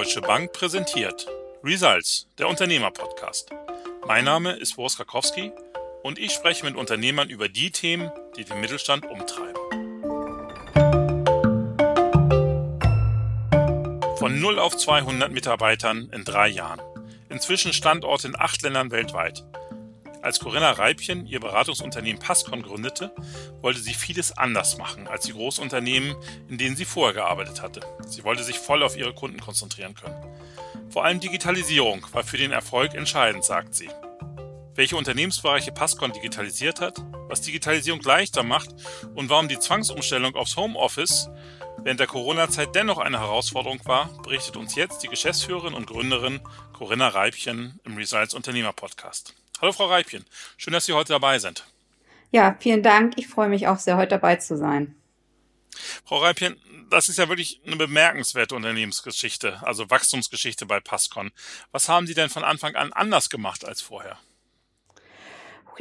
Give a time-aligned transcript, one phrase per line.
[0.00, 1.26] Deutsche Bank präsentiert
[1.62, 3.50] Results, der Unternehmer-Podcast.
[4.06, 5.52] Mein Name ist Boris Rakowski
[6.02, 9.60] und ich spreche mit Unternehmern über die Themen, die den Mittelstand umtreiben.
[14.16, 16.80] Von 0 auf 200 Mitarbeitern in drei Jahren.
[17.28, 19.44] Inzwischen Standorte in acht Ländern weltweit.
[20.22, 23.14] Als Corinna Reibchen ihr Beratungsunternehmen Passcon gründete,
[23.62, 26.14] wollte sie vieles anders machen als die Großunternehmen,
[26.48, 27.80] in denen sie vorher gearbeitet hatte.
[28.06, 30.22] Sie wollte sich voll auf ihre Kunden konzentrieren können.
[30.90, 33.88] Vor allem Digitalisierung war für den Erfolg entscheidend, sagt sie.
[34.74, 38.74] Welche Unternehmensbereiche Passcon digitalisiert hat, was Digitalisierung leichter macht
[39.14, 41.30] und warum die Zwangsumstellung aufs Homeoffice
[41.82, 46.40] während der Corona-Zeit dennoch eine Herausforderung war, berichtet uns jetzt die Geschäftsführerin und Gründerin
[46.72, 49.34] Corinna Reibchen im Results Unternehmer Podcast.
[49.60, 50.24] Hallo Frau Reibchen,
[50.56, 51.66] schön, dass Sie heute dabei sind.
[52.30, 53.14] Ja, vielen Dank.
[53.16, 54.94] Ich freue mich auch sehr, heute dabei zu sein.
[56.06, 56.56] Frau Reibchen,
[56.88, 61.30] das ist ja wirklich eine bemerkenswerte Unternehmensgeschichte, also Wachstumsgeschichte bei Passcon.
[61.72, 64.18] Was haben Sie denn von Anfang an anders gemacht als vorher?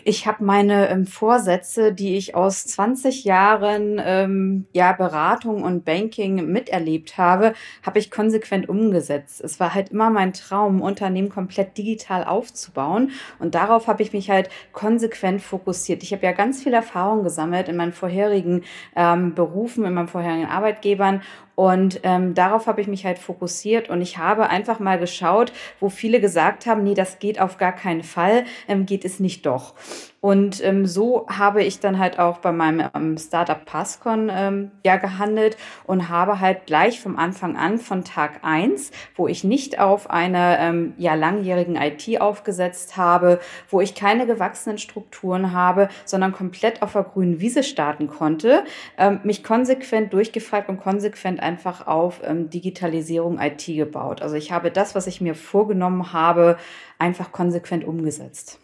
[0.03, 6.51] Ich habe meine ähm, Vorsätze, die ich aus 20 Jahren ähm, ja, Beratung und Banking
[6.51, 9.41] miterlebt habe, habe ich konsequent umgesetzt.
[9.41, 13.11] Es war halt immer mein Traum, Unternehmen komplett digital aufzubauen.
[13.39, 16.03] Und darauf habe ich mich halt konsequent fokussiert.
[16.03, 18.63] Ich habe ja ganz viel Erfahrung gesammelt in meinen vorherigen
[18.95, 21.21] ähm, Berufen, in meinen vorherigen Arbeitgebern
[21.59, 25.89] und ähm, darauf habe ich mich halt fokussiert und ich habe einfach mal geschaut, wo
[25.89, 29.73] viele gesagt haben, nee, das geht auf gar keinen Fall, ähm, geht es nicht doch.
[30.21, 34.97] Und ähm, so habe ich dann halt auch bei meinem ähm, Startup Passcon ähm, ja
[34.97, 40.09] gehandelt und habe halt gleich vom Anfang an von Tag eins, wo ich nicht auf
[40.09, 46.81] einer ähm, ja langjährigen IT aufgesetzt habe, wo ich keine gewachsenen Strukturen habe, sondern komplett
[46.81, 48.65] auf der grünen Wiese starten konnte,
[48.97, 54.21] ähm, mich konsequent durchgefragt und konsequent einfach auf ähm, Digitalisierung IT gebaut.
[54.21, 56.57] Also ich habe das, was ich mir vorgenommen habe,
[56.97, 58.59] einfach konsequent umgesetzt.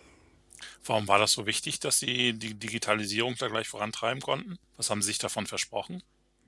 [0.86, 4.58] Warum war das so wichtig, dass Sie die Digitalisierung da gleich vorantreiben konnten?
[4.78, 6.04] Was haben Sie sich davon versprochen?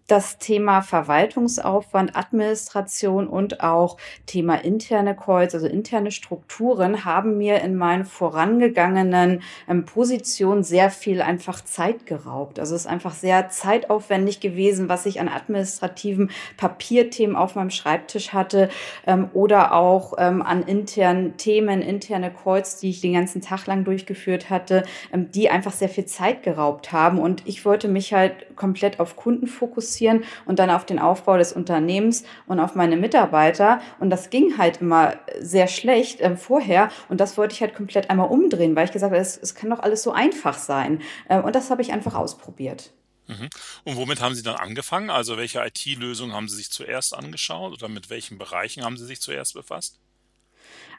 [0.07, 7.75] Das Thema Verwaltungsaufwand, Administration und auch Thema interne Calls, also interne Strukturen, haben mir in
[7.75, 12.57] meinen vorangegangenen ähm, Positionen sehr viel einfach Zeit geraubt.
[12.57, 18.31] Also es ist einfach sehr zeitaufwendig gewesen, was ich an administrativen Papierthemen auf meinem Schreibtisch
[18.31, 18.69] hatte
[19.05, 23.83] ähm, oder auch ähm, an internen Themen, interne Calls, die ich den ganzen Tag lang
[23.83, 27.19] durchgeführt hatte, die einfach sehr viel Zeit geraubt haben.
[27.19, 31.53] Und ich wollte mich halt komplett auf Kunden fokussieren und dann auf den Aufbau des
[31.53, 33.79] Unternehmens und auf meine Mitarbeiter.
[33.99, 36.89] Und das ging halt immer sehr schlecht äh, vorher.
[37.09, 39.69] Und das wollte ich halt komplett einmal umdrehen, weil ich gesagt habe, es, es kann
[39.69, 41.01] doch alles so einfach sein.
[41.29, 42.91] Äh, und das habe ich einfach ausprobiert.
[43.27, 43.49] Mhm.
[43.83, 45.09] Und womit haben Sie dann angefangen?
[45.09, 49.21] Also welche IT-Lösungen haben Sie sich zuerst angeschaut oder mit welchen Bereichen haben Sie sich
[49.21, 49.99] zuerst befasst?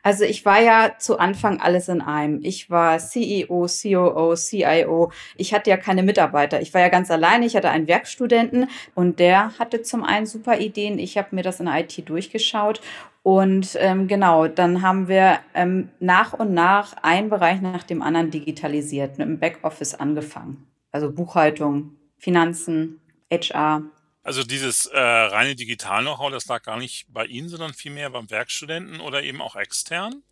[0.03, 2.41] Also ich war ja zu Anfang alles in einem.
[2.43, 5.13] Ich war CEO, COO, CIO.
[5.37, 6.61] Ich hatte ja keine Mitarbeiter.
[6.61, 7.47] Ich war ja ganz alleine.
[7.47, 10.99] Ich hatte einen Werkstudenten und der hatte zum einen super Ideen.
[10.99, 12.81] Ich habe mir das in IT durchgeschaut
[13.29, 18.31] und ähm, genau, dann haben wir ähm, nach und nach einen Bereich nach dem anderen
[18.31, 20.67] digitalisiert, mit dem Backoffice angefangen.
[20.93, 23.83] Also Buchhaltung, Finanzen, HR,
[24.29, 29.01] also dieses äh, reine Digital-Know-how, das lag gar nicht bei Ihnen, sondern vielmehr beim Werkstudenten
[29.01, 30.23] oder eben auch extern?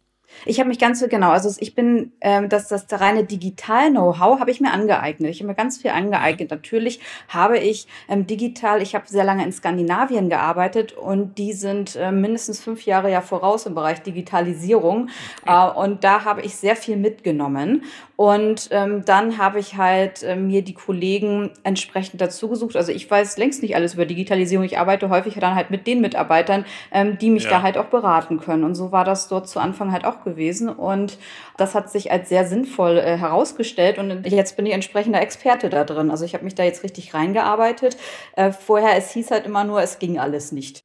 [0.44, 4.60] Ich habe mich ganz genau, also ich bin, ähm, das, das reine Digital-Know-how habe ich
[4.60, 5.30] mir angeeignet.
[5.30, 6.50] Ich habe mir ganz viel angeeignet.
[6.50, 11.96] Natürlich habe ich ähm, digital, ich habe sehr lange in Skandinavien gearbeitet und die sind
[11.96, 15.08] äh, mindestens fünf Jahre ja voraus im Bereich Digitalisierung.
[15.46, 17.82] Äh, und da habe ich sehr viel mitgenommen.
[18.16, 22.74] Und ähm, dann habe ich halt äh, mir die Kollegen entsprechend dazu gesucht.
[22.74, 24.64] Also ich weiß längst nicht alles über Digitalisierung.
[24.64, 27.50] Ich arbeite häufig dann halt mit den Mitarbeitern, ähm, die mich ja.
[27.50, 28.64] da halt auch beraten können.
[28.64, 30.68] Und so war das dort zu Anfang halt auch gewesen.
[30.68, 31.18] Und
[31.56, 33.98] das hat sich als sehr sinnvoll äh, herausgestellt.
[33.98, 36.10] Und jetzt bin ich entsprechender Experte da drin.
[36.10, 37.96] Also ich habe mich da jetzt richtig reingearbeitet.
[38.36, 40.80] Äh, vorher, es hieß halt immer nur, es ging alles nicht.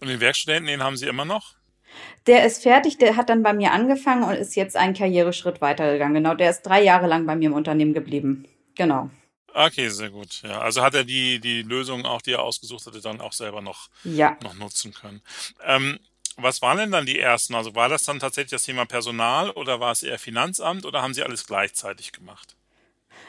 [0.00, 1.54] Und den Werkstudenten, den haben Sie immer noch?
[2.26, 6.14] Der ist fertig, der hat dann bei mir angefangen und ist jetzt einen Karriereschritt weitergegangen.
[6.14, 8.46] Genau, der ist drei Jahre lang bei mir im Unternehmen geblieben.
[8.74, 9.10] Genau.
[9.54, 10.42] Okay, sehr gut.
[10.42, 13.62] Ja, also hat er die, die Lösung auch, die er ausgesucht hatte, dann auch selber
[13.62, 14.36] noch, ja.
[14.42, 15.22] noch nutzen können.
[15.64, 15.98] Ähm,
[16.36, 17.54] was waren denn dann die ersten?
[17.54, 21.14] Also war das dann tatsächlich das Thema Personal oder war es eher Finanzamt oder haben
[21.14, 22.55] Sie alles gleichzeitig gemacht?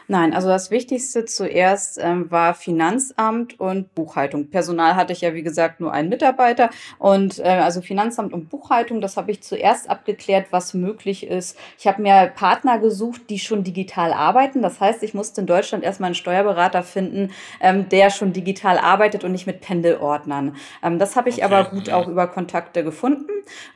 [0.09, 4.49] Nein, also das Wichtigste zuerst ähm, war Finanzamt und Buchhaltung.
[4.49, 6.69] Personal hatte ich ja, wie gesagt, nur einen Mitarbeiter.
[6.97, 11.57] Und äh, also Finanzamt und Buchhaltung, das habe ich zuerst abgeklärt, was möglich ist.
[11.77, 14.61] Ich habe mir Partner gesucht, die schon digital arbeiten.
[14.61, 19.25] Das heißt, ich musste in Deutschland erstmal einen Steuerberater finden, ähm, der schon digital arbeitet
[19.25, 20.55] und nicht mit Pendelordnern.
[20.83, 21.53] Ähm, das habe ich okay.
[21.53, 23.27] aber gut auch über Kontakte gefunden.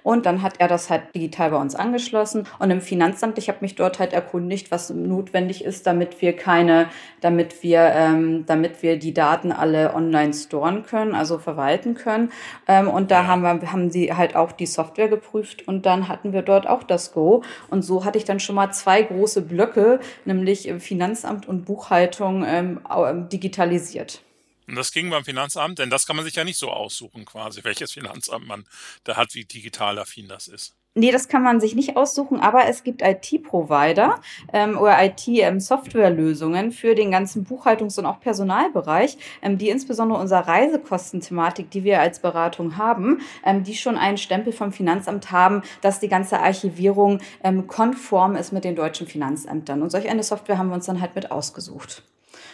[0.02, 2.48] Und dann hat er das halt digital bei uns angeschlossen.
[2.60, 6.90] Und im Finanzamt, ich habe mich dort halt erkundigt, was notwendig ist, damit wir keine,
[7.22, 12.32] damit wir, ähm, damit wir die Daten alle online storen können, also verwalten können.
[12.68, 16.34] Ähm, und da haben wir, haben sie halt auch die Software geprüft und dann hatten
[16.34, 17.44] wir dort auch das Go.
[17.70, 22.82] Und so hatte ich dann schon mal zwei große Blöcke, nämlich Finanzamt und Buchhaltung ähm,
[23.30, 24.22] digitalisiert.
[24.68, 27.64] Und das ging beim Finanzamt, denn das kann man sich ja nicht so aussuchen, quasi,
[27.64, 28.66] welches Finanzamt man
[29.04, 30.76] da hat, wie digital affin das ist.
[30.94, 34.20] Nee, das kann man sich nicht aussuchen, aber es gibt IT-Provider
[34.52, 40.48] ähm, oder IT-Softwarelösungen ähm, für den ganzen Buchhaltungs- und auch Personalbereich, ähm, die insbesondere unsere
[40.48, 46.02] Reisekostenthematik, die wir als Beratung haben, ähm, die schon einen Stempel vom Finanzamt haben, dass
[46.02, 49.82] die ganze Archivierung ähm, konform ist mit den deutschen Finanzämtern.
[49.82, 52.04] Und solch eine Software haben wir uns dann halt mit ausgesucht.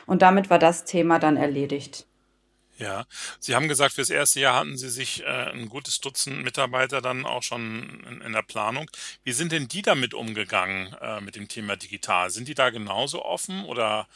[0.05, 2.06] Und damit war das Thema dann erledigt.
[2.79, 3.05] Ja,
[3.39, 7.25] Sie haben gesagt, fürs erste Jahr hatten Sie sich äh, ein gutes Dutzend Mitarbeiter dann
[7.25, 8.89] auch schon in, in der Planung.
[9.23, 12.29] Wie sind denn die damit umgegangen äh, mit dem Thema digital?
[12.29, 14.07] Sind die da genauso offen oder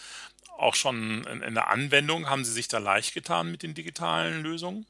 [0.57, 2.29] auch schon in, in der Anwendung?
[2.29, 4.85] Haben Sie sich da leicht getan mit den digitalen Lösungen?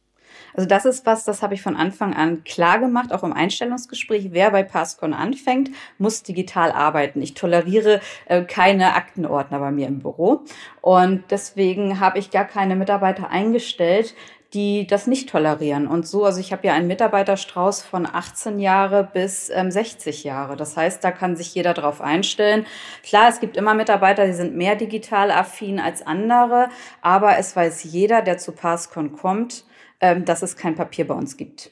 [0.54, 4.30] Also das ist was, das habe ich von Anfang an klar gemacht, auch im Einstellungsgespräch.
[4.32, 7.22] Wer bei Passcon anfängt, muss digital arbeiten.
[7.22, 10.42] Ich toleriere äh, keine Aktenordner bei mir im Büro.
[10.82, 14.16] Und deswegen habe ich gar keine Mitarbeiter eingestellt,
[14.54, 15.88] die das nicht tolerieren.
[15.88, 20.58] Und so, also ich habe ja einen Mitarbeiterstrauß von 18 Jahre bis ähm, 60 Jahre.
[20.58, 22.66] Das heißt, da kann sich jeder drauf einstellen.
[23.04, 26.68] Klar, es gibt immer Mitarbeiter, die sind mehr digital affin als andere,
[27.02, 29.64] aber es weiß jeder, der zu Passcon kommt,
[30.02, 31.72] ähm, dass es kein Papier bei uns gibt.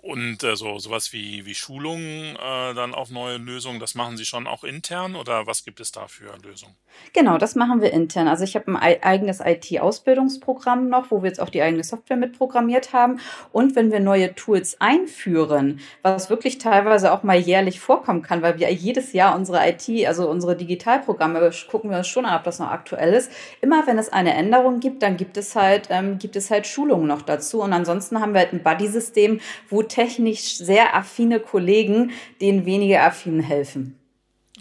[0.00, 4.24] Und äh, so sowas wie, wie Schulungen äh, dann auf neue Lösungen, das machen Sie
[4.24, 6.76] schon auch intern oder was gibt es da für Lösungen?
[7.12, 8.28] Genau, das machen wir intern.
[8.28, 12.92] Also ich habe ein eigenes IT-Ausbildungsprogramm noch, wo wir jetzt auch die eigene Software mitprogrammiert
[12.92, 13.18] haben.
[13.52, 18.58] Und wenn wir neue Tools einführen, was wirklich teilweise auch mal jährlich vorkommen kann, weil
[18.58, 22.58] wir jedes Jahr unsere IT, also unsere Digitalprogramme, gucken wir uns schon an, ob das
[22.58, 23.32] noch aktuell ist.
[23.60, 27.06] Immer wenn es eine Änderung gibt, dann gibt es halt, ähm, gibt es halt Schulungen
[27.06, 27.62] noch dazu.
[27.62, 29.40] Und ansonsten haben wir halt ein Buddy-System,
[29.70, 33.97] wo technisch sehr affine Kollegen denen weniger affinen helfen.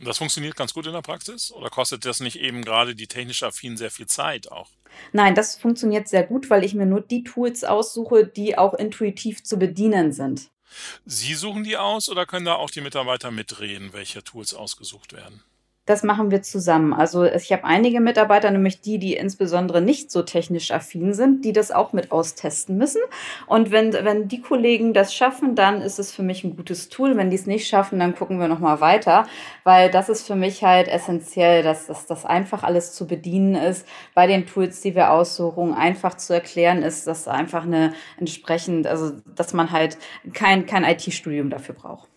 [0.03, 3.43] Das funktioniert ganz gut in der Praxis oder kostet das nicht eben gerade die technisch
[3.43, 4.69] affinen sehr viel Zeit auch?
[5.11, 9.43] Nein, das funktioniert sehr gut, weil ich mir nur die Tools aussuche, die auch intuitiv
[9.43, 10.49] zu bedienen sind.
[11.05, 15.43] Sie suchen die aus oder können da auch die Mitarbeiter mitreden, welche Tools ausgesucht werden?
[15.87, 16.93] Das machen wir zusammen.
[16.93, 21.53] Also ich habe einige Mitarbeiter, nämlich die, die insbesondere nicht so technisch affin sind, die
[21.53, 23.01] das auch mit austesten müssen.
[23.47, 27.15] Und wenn, wenn die Kollegen das schaffen, dann ist es für mich ein gutes Tool.
[27.15, 29.27] Wenn die es nicht schaffen, dann gucken wir nochmal weiter,
[29.63, 33.87] weil das ist für mich halt essentiell, dass, dass das einfach alles zu bedienen ist.
[34.13, 39.13] Bei den Tools, die wir aussuchen, einfach zu erklären ist, dass einfach eine entsprechend, also
[39.25, 39.97] dass man halt
[40.33, 42.09] kein, kein IT-Studium dafür braucht.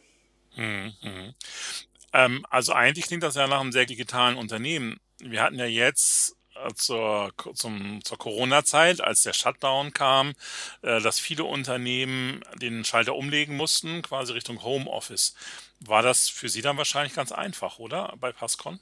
[2.13, 4.99] Ähm, also eigentlich klingt das ja nach einem sehr digitalen Unternehmen.
[5.19, 10.35] Wir hatten ja jetzt äh, zur, zur Corona-Zeit, als der Shutdown kam,
[10.83, 15.35] äh, dass viele Unternehmen den Schalter umlegen mussten, quasi Richtung Homeoffice.
[15.81, 18.15] War das für Sie dann wahrscheinlich ganz einfach, oder?
[18.19, 18.81] Bei Passcon?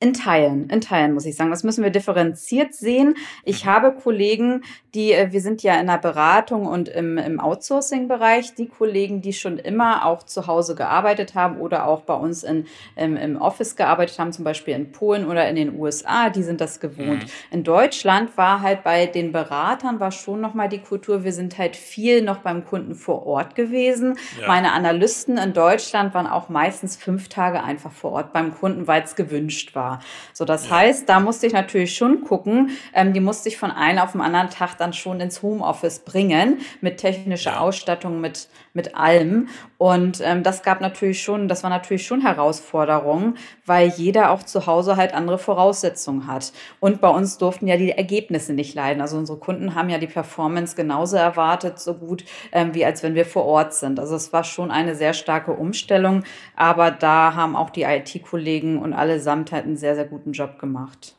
[0.00, 1.50] In Teilen, in Teilen muss ich sagen.
[1.50, 3.14] Das müssen wir differenziert sehen.
[3.44, 3.70] Ich mhm.
[3.70, 4.62] habe Kollegen,
[4.92, 9.32] die, äh, wir sind ja in der Beratung und im, im Outsourcing-Bereich, die Kollegen, die
[9.32, 13.76] schon immer auch zu Hause gearbeitet haben oder auch bei uns in, im, im Office
[13.76, 17.24] gearbeitet haben, zum Beispiel in Polen oder in den USA, die sind das gewohnt.
[17.24, 17.30] Mhm.
[17.52, 21.76] In Deutschland war halt bei den Beratern war schon nochmal die Kultur, wir sind halt
[21.76, 24.18] viel noch beim Kunden vor Ort gewesen.
[24.40, 24.48] Ja.
[24.48, 29.02] Meine Analysten in Deutschland waren auch meistens fünf Tage einfach vor Ort beim Kunden, weil
[29.02, 29.83] es gewünscht war.
[30.32, 30.76] So, das ja.
[30.76, 34.20] heißt, da musste ich natürlich schon gucken, ähm, die musste ich von einem auf den
[34.20, 37.60] anderen Tag dann schon ins Homeoffice bringen, mit technischer ja.
[37.60, 39.48] Ausstattung, mit, mit allem.
[39.78, 44.66] Und ähm, das gab natürlich schon, das war natürlich schon Herausforderung, weil jeder auch zu
[44.66, 46.52] Hause halt andere Voraussetzungen hat.
[46.80, 49.00] Und bei uns durften ja die Ergebnisse nicht leiden.
[49.00, 53.14] Also unsere Kunden haben ja die Performance genauso erwartet, so gut, ähm, wie als wenn
[53.14, 53.98] wir vor Ort sind.
[53.98, 56.24] Also es war schon eine sehr starke Umstellung,
[56.56, 61.14] aber da haben auch die IT-Kollegen und allesamt halt einen sehr, sehr guten Job gemacht.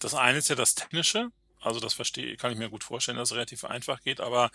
[0.00, 1.30] Das eine ist ja das Technische,
[1.62, 4.50] Also das verstehe, kann ich mir gut vorstellen, dass es relativ einfach geht, aber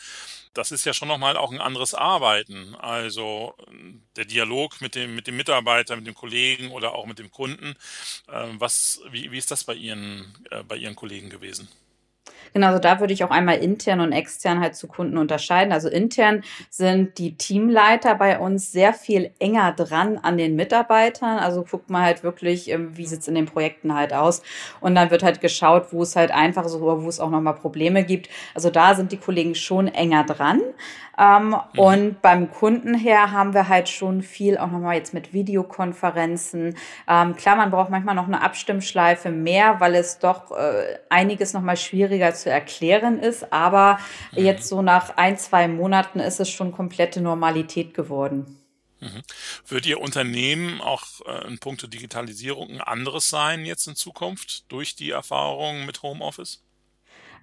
[0.53, 2.75] das ist ja schon nochmal auch ein anderes Arbeiten.
[2.75, 3.55] Also
[4.15, 7.75] der Dialog mit dem, mit dem Mitarbeiter, mit dem Kollegen oder auch mit dem Kunden.
[8.27, 11.67] Äh, was, wie, wie ist das bei Ihren, äh, bei Ihren Kollegen gewesen?
[12.53, 15.71] Genau, also da würde ich auch einmal intern und extern halt zu Kunden unterscheiden.
[15.71, 21.39] Also intern sind die Teamleiter bei uns sehr viel enger dran an den Mitarbeitern.
[21.39, 24.41] Also guckt man halt wirklich, ähm, wie sieht es in den Projekten halt aus.
[24.79, 28.03] Und dann wird halt geschaut, wo es halt einfach oder wo es auch nochmal Probleme
[28.03, 28.29] gibt.
[28.53, 30.61] Also da sind die Kollegen schon enger dran.
[31.19, 31.79] Ähm, mhm.
[31.79, 36.77] Und beim Kunden her haben wir halt schon viel auch nochmal jetzt mit Videokonferenzen.
[37.07, 41.77] Ähm, klar, man braucht manchmal noch eine Abstimmschleife mehr, weil es doch äh, einiges nochmal
[41.77, 43.51] schwieriger zu erklären ist.
[43.51, 43.99] Aber
[44.31, 44.45] mhm.
[44.45, 48.57] jetzt so nach ein, zwei Monaten ist es schon komplette Normalität geworden.
[48.99, 49.21] Mhm.
[49.67, 54.95] Wird Ihr Unternehmen auch äh, in puncto Digitalisierung ein anderes sein jetzt in Zukunft durch
[54.95, 56.63] die Erfahrungen mit Homeoffice?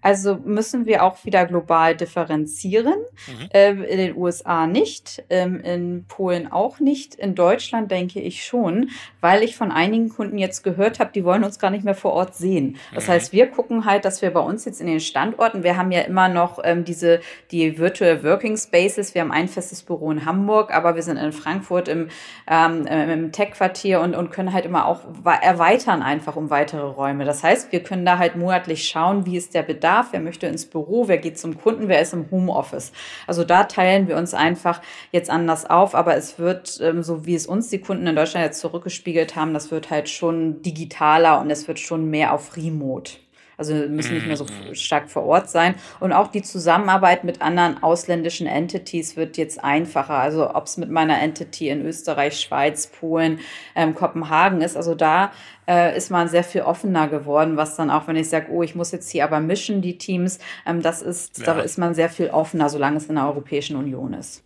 [0.04, 2.99] Also müssen wir auch wieder global differenzieren.
[3.26, 3.49] Mhm.
[3.54, 8.90] Ähm, in den USA nicht, ähm, in Polen auch nicht, in Deutschland denke ich schon,
[9.23, 12.12] weil ich von einigen Kunden jetzt gehört habe, die wollen uns gar nicht mehr vor
[12.12, 12.76] Ort sehen.
[12.94, 13.12] Das mhm.
[13.12, 16.02] heißt, wir gucken halt, dass wir bei uns jetzt in den Standorten, wir haben ja
[16.02, 17.20] immer noch ähm, diese
[17.50, 19.14] die Virtual Working Spaces.
[19.14, 22.08] Wir haben ein festes Büro in Hamburg, aber wir sind in Frankfurt im,
[22.46, 25.00] ähm, im Tech-Quartier und, und können halt immer auch
[25.40, 27.25] erweitern einfach um weitere Räume.
[27.25, 30.46] Das heißt, wir können da halt monatlich schauen, wie ist der Bedarf darf, wer möchte
[30.46, 32.92] ins Büro, wer geht zum Kunden, wer ist im Homeoffice.
[33.26, 34.82] Also da teilen wir uns einfach
[35.12, 38.44] jetzt anders auf, aber es wird, ähm, so wie es uns die Kunden in Deutschland
[38.44, 43.24] jetzt zurückgespiegelt haben, das wird halt schon digitaler und es wird schon mehr auf Remote.
[43.56, 44.75] Also müssen nicht mehr so mhm.
[44.75, 45.75] stark vor Ort sein.
[46.00, 50.14] Und auch die Zusammenarbeit mit anderen ausländischen Entities wird jetzt einfacher.
[50.14, 53.40] Also ob es mit meiner Entity in Österreich, Schweiz, Polen,
[53.75, 54.76] ähm, Kopenhagen ist.
[54.76, 55.32] Also da
[55.66, 58.75] äh, ist man sehr viel offener geworden, was dann auch, wenn ich sage, oh, ich
[58.75, 61.54] muss jetzt hier aber mischen, die Teams, ähm, das ist, ja.
[61.54, 64.42] da ist man sehr viel offener, solange es in der Europäischen Union ist.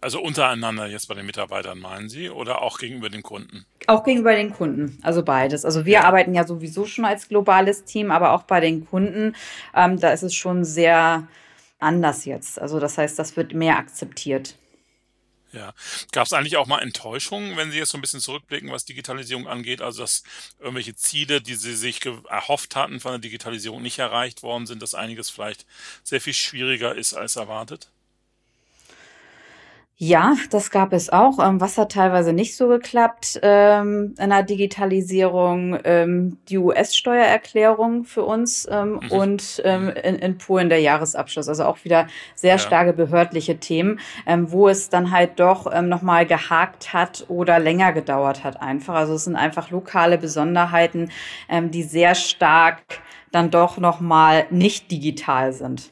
[0.00, 3.66] Also untereinander jetzt bei den Mitarbeitern meinen Sie oder auch gegenüber den Kunden?
[3.86, 5.64] Auch gegenüber den Kunden, also beides.
[5.64, 6.04] Also wir ja.
[6.04, 9.34] arbeiten ja sowieso schon als globales Team, aber auch bei den Kunden,
[9.74, 11.26] ähm, da ist es schon sehr
[11.78, 12.60] anders jetzt.
[12.60, 14.56] Also das heißt, das wird mehr akzeptiert.
[15.52, 15.72] Ja.
[16.12, 19.48] Gab es eigentlich auch mal Enttäuschungen, wenn Sie jetzt so ein bisschen zurückblicken, was Digitalisierung
[19.48, 19.80] angeht?
[19.80, 20.22] Also, dass
[20.58, 24.94] irgendwelche Ziele, die Sie sich erhofft hatten von der Digitalisierung, nicht erreicht worden sind, dass
[24.94, 25.66] einiges vielleicht
[26.04, 27.90] sehr viel schwieriger ist als erwartet?
[30.00, 31.40] Ja, das gab es auch.
[31.44, 35.76] Ähm, was hat teilweise nicht so geklappt ähm, in der Digitalisierung?
[35.82, 39.10] Ähm, die US-Steuererklärung für uns ähm, mhm.
[39.10, 41.48] und ähm, in, in Polen der Jahresabschluss.
[41.48, 42.58] Also auch wieder sehr ja.
[42.58, 47.92] starke behördliche Themen, ähm, wo es dann halt doch ähm, nochmal gehakt hat oder länger
[47.92, 48.94] gedauert hat einfach.
[48.94, 51.10] Also es sind einfach lokale Besonderheiten,
[51.48, 52.82] ähm, die sehr stark
[53.32, 55.90] dann doch nochmal nicht digital sind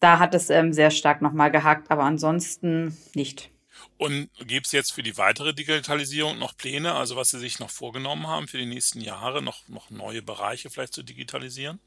[0.00, 3.50] da hat es ähm, sehr stark nochmal gehakt, aber ansonsten nicht.
[3.96, 7.70] Und gibt es jetzt für die weitere Digitalisierung noch Pläne, also was Sie sich noch
[7.70, 11.80] vorgenommen haben für die nächsten Jahre, noch, noch neue Bereiche vielleicht zu digitalisieren?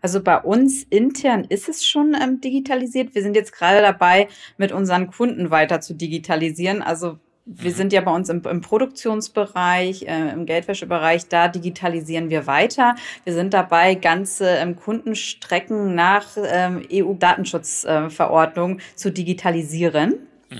[0.00, 3.14] Also bei uns intern ist es schon ähm, digitalisiert.
[3.14, 6.82] Wir sind jetzt gerade dabei, mit unseren Kunden weiter zu digitalisieren.
[6.82, 7.18] Also
[7.52, 7.74] wir mhm.
[7.74, 12.94] sind ja bei uns im, im Produktionsbereich, äh, im Geldwäschebereich, da digitalisieren wir weiter.
[13.24, 20.28] Wir sind dabei, ganze ähm, Kundenstrecken nach ähm, EU-Datenschutzverordnung äh, zu digitalisieren.
[20.48, 20.58] Mhm.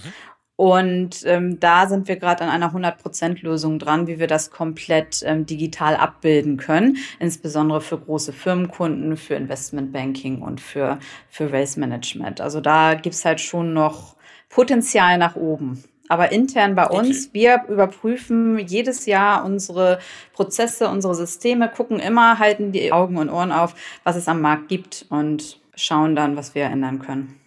[0.56, 5.46] Und ähm, da sind wir gerade an einer 100%-Lösung dran, wie wir das komplett ähm,
[5.46, 10.98] digital abbilden können, insbesondere für große Firmenkunden, für Investmentbanking und für,
[11.30, 12.42] für Race Management.
[12.42, 14.16] Also da gibt's halt schon noch
[14.50, 15.82] Potenzial nach oben.
[16.10, 17.34] Aber intern bei uns, okay.
[17.34, 20.00] wir überprüfen jedes Jahr unsere
[20.32, 24.68] Prozesse, unsere Systeme, gucken immer, halten die Augen und Ohren auf, was es am Markt
[24.68, 27.40] gibt und schauen dann, was wir ändern können.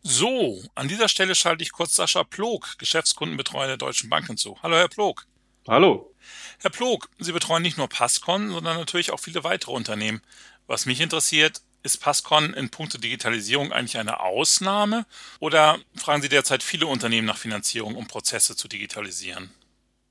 [0.00, 4.56] So, an dieser Stelle schalte ich kurz Sascha Plog, Geschäftskundenbetreuer der Deutschen Bank hinzu.
[4.62, 5.26] Hallo, Herr Plog.
[5.66, 6.14] Hallo.
[6.60, 10.22] Herr Plog, Sie betreuen nicht nur Passcon, sondern natürlich auch viele weitere Unternehmen.
[10.68, 15.06] Was mich interessiert, ist Passcon in puncto Digitalisierung eigentlich eine Ausnahme
[15.40, 19.50] oder fragen Sie derzeit viele Unternehmen nach Finanzierung, um Prozesse zu digitalisieren?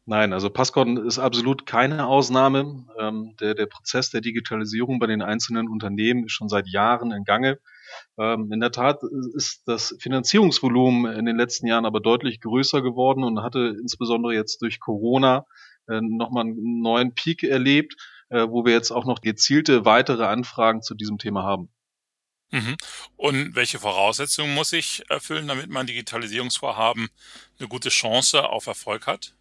[0.10, 2.86] Nein, also Passcon ist absolut keine Ausnahme.
[2.98, 7.26] Ähm, der, der Prozess der Digitalisierung bei den einzelnen Unternehmen ist schon seit Jahren in
[7.26, 7.60] Gange.
[8.18, 9.02] Ähm, in der Tat
[9.36, 14.62] ist das Finanzierungsvolumen in den letzten Jahren aber deutlich größer geworden und hatte insbesondere jetzt
[14.62, 15.46] durch Corona
[15.90, 17.96] äh, nochmal einen neuen Peak erlebt
[18.30, 21.70] äh, wo wir jetzt auch noch gezielte weitere Anfragen zu diesem Thema haben.
[22.52, 22.78] Mhm.
[23.18, 27.10] Und welche Voraussetzungen muss ich erfüllen, damit mein Digitalisierungsvorhaben
[27.60, 29.34] eine gute Chance auf Erfolg hat?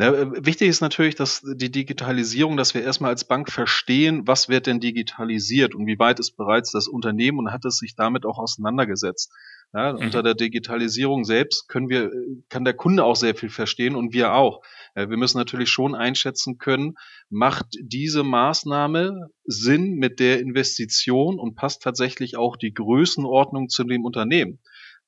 [0.00, 4.48] Ja, äh, wichtig ist natürlich, dass die Digitalisierung, dass wir erstmal als Bank verstehen, was
[4.48, 8.24] wird denn digitalisiert und wie weit ist bereits das Unternehmen und hat es sich damit
[8.24, 9.32] auch auseinandergesetzt.
[9.74, 9.98] Ja, mhm.
[9.98, 12.10] Unter der Digitalisierung selbst können wir,
[12.48, 14.62] kann der Kunde auch sehr viel verstehen und wir auch.
[14.94, 16.94] Wir müssen natürlich schon einschätzen können,
[17.28, 24.04] macht diese Maßnahme Sinn mit der Investition und passt tatsächlich auch die Größenordnung zu dem
[24.04, 24.58] Unternehmen.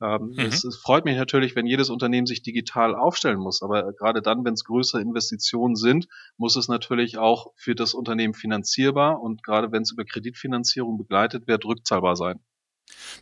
[0.03, 0.39] Ähm, mhm.
[0.39, 4.45] es, es, freut mich natürlich, wenn jedes Unternehmen sich digital aufstellen muss, aber gerade dann,
[4.45, 9.73] wenn es größere Investitionen sind, muss es natürlich auch für das Unternehmen finanzierbar und gerade
[9.73, 12.41] wenn es über Kreditfinanzierung begleitet wird, rückzahlbar sein.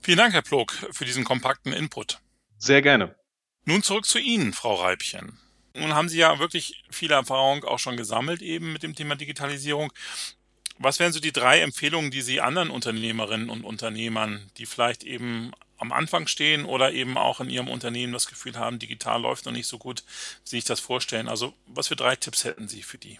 [0.02, 2.20] Vielen Dank, Herr Plog, für diesen kompakten Input.
[2.58, 3.14] Sehr gerne.
[3.64, 5.38] Nun zurück zu Ihnen, Frau Reibchen.
[5.74, 9.92] Nun haben Sie ja wirklich viel Erfahrung auch schon gesammelt eben mit dem Thema Digitalisierung.
[10.78, 15.52] Was wären so die drei Empfehlungen, die Sie anderen Unternehmerinnen und Unternehmern, die vielleicht eben
[15.76, 19.52] am Anfang stehen oder eben auch in ihrem Unternehmen das Gefühl haben, digital läuft noch
[19.52, 20.02] nicht so gut,
[20.44, 21.28] wie sich das vorstellen?
[21.28, 23.18] Also was für drei Tipps hätten Sie für die?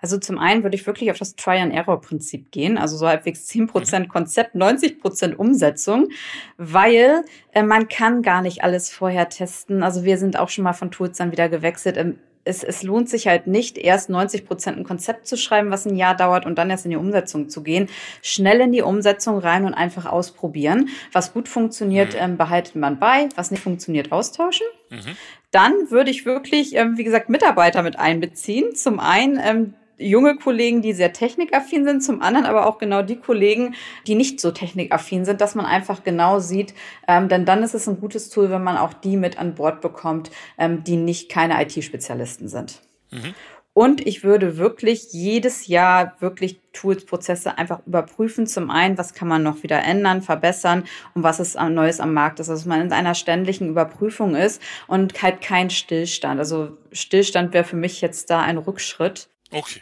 [0.00, 4.08] Also zum einen würde ich wirklich auf das Try-and-Error-Prinzip gehen, also so halbwegs 10% mhm.
[4.08, 6.08] Konzept, 90% Umsetzung,
[6.56, 9.82] weil äh, man kann gar nicht alles vorher testen.
[9.82, 11.96] Also wir sind auch schon mal von Tools dann wieder gewechselt.
[11.96, 15.86] Ähm, es, es lohnt sich halt nicht, erst 90 Prozent ein Konzept zu schreiben, was
[15.86, 17.88] ein Jahr dauert und dann erst in die Umsetzung zu gehen.
[18.22, 20.88] Schnell in die Umsetzung rein und einfach ausprobieren.
[21.12, 22.20] Was gut funktioniert, mhm.
[22.20, 23.28] ähm, behaltet man bei.
[23.36, 24.66] Was nicht funktioniert, austauschen.
[24.88, 25.16] Mhm.
[25.50, 28.74] Dann würde ich wirklich, ähm, wie gesagt, Mitarbeiter mit einbeziehen.
[28.74, 33.16] Zum einen ähm, junge Kollegen, die sehr technikaffin sind, zum anderen aber auch genau die
[33.16, 33.74] Kollegen,
[34.06, 36.74] die nicht so technikaffin sind, dass man einfach genau sieht,
[37.06, 39.80] ähm, denn dann ist es ein gutes Tool, wenn man auch die mit an Bord
[39.80, 42.80] bekommt, ähm, die nicht keine IT-Spezialisten sind.
[43.10, 43.34] Mhm.
[43.72, 48.46] Und ich würde wirklich jedes Jahr wirklich Tools, Prozesse einfach überprüfen.
[48.46, 52.40] Zum einen, was kann man noch wieder ändern, verbessern und was ist Neues am Markt
[52.40, 52.50] ist.
[52.50, 56.40] Also, dass man in einer ständigen Überprüfung ist und halt kein Stillstand.
[56.40, 59.28] Also Stillstand wäre für mich jetzt da ein Rückschritt.
[59.52, 59.80] Okay.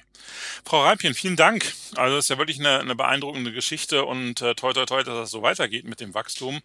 [0.64, 1.72] Frau Reipchen, vielen Dank.
[1.96, 5.14] Also das ist ja wirklich eine, eine beeindruckende Geschichte und äh, toi toi toi, dass
[5.14, 6.60] das so weitergeht mit dem Wachstum.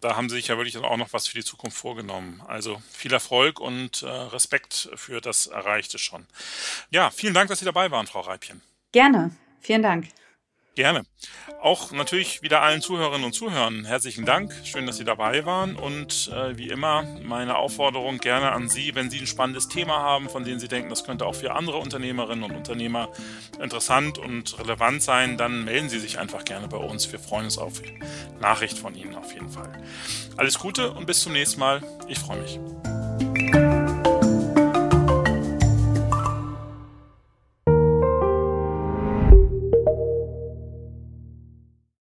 [0.00, 2.42] Da haben Sie sich ja wirklich auch noch was für die Zukunft vorgenommen.
[2.46, 6.26] Also viel Erfolg und äh, Respekt für das Erreichte schon.
[6.90, 8.62] Ja, vielen Dank, dass Sie dabei waren, Frau Reipchen.
[8.92, 9.30] Gerne.
[9.60, 10.08] Vielen Dank.
[10.76, 11.06] Gerne.
[11.62, 14.52] Auch natürlich wieder allen Zuhörerinnen und Zuhörern herzlichen Dank.
[14.62, 15.74] Schön, dass Sie dabei waren.
[15.74, 20.28] Und äh, wie immer meine Aufforderung gerne an Sie, wenn Sie ein spannendes Thema haben,
[20.28, 23.08] von dem Sie denken, das könnte auch für andere Unternehmerinnen und Unternehmer
[23.58, 27.10] interessant und relevant sein, dann melden Sie sich einfach gerne bei uns.
[27.10, 27.80] Wir freuen uns auf
[28.38, 29.82] Nachricht von Ihnen auf jeden Fall.
[30.36, 31.82] Alles Gute und bis zum nächsten Mal.
[32.06, 32.60] Ich freue mich.